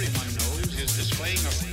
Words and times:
everyone 0.00 0.32
knows, 0.34 0.78
is 0.78 0.96
displaying 0.96 1.38
a 1.38 1.67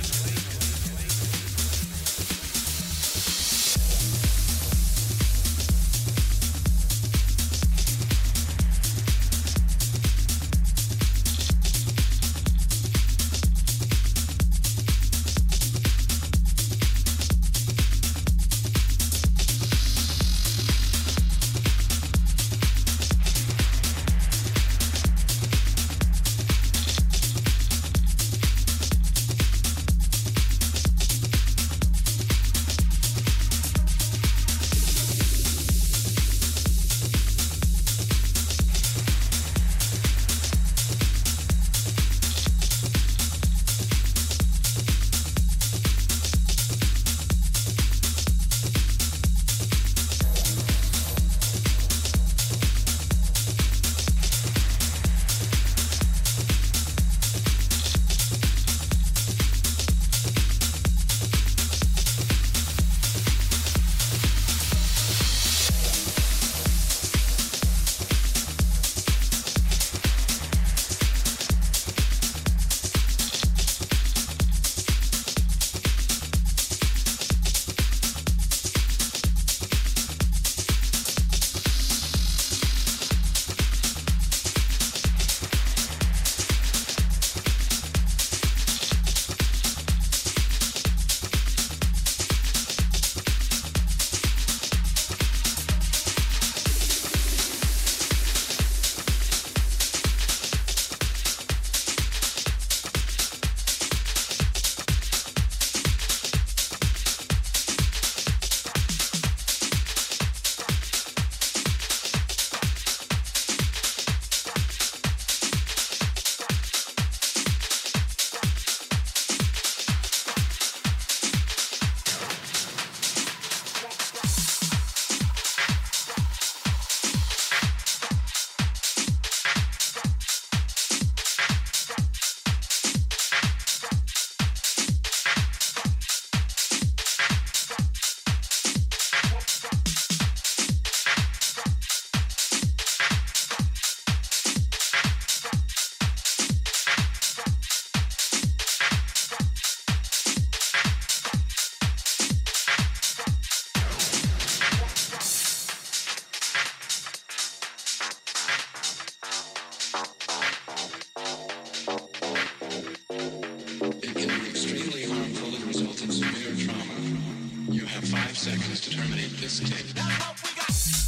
seconds 168.34 168.80
to 168.80 168.90
terminate 168.90 169.30
this 169.38 169.60
tape. 169.60 171.05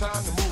Time 0.00 0.24
to 0.24 0.30
move. 0.30 0.49